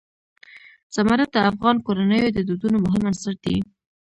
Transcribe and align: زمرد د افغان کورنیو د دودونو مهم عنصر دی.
زمرد 0.95 1.29
د 1.33 1.37
افغان 1.49 1.77
کورنیو 1.85 2.33
د 2.35 2.39
دودونو 2.47 2.77
مهم 2.85 3.03
عنصر 3.09 3.33
دی. 3.45 3.57